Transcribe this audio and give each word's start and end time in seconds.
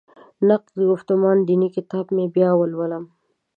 نقد 0.49 0.75
ګفتمان 0.89 1.37
دیني 1.47 1.69
کتاب 1.75 2.05
مې 2.15 2.25
بیا 2.35 2.49
ولولم. 2.55 3.03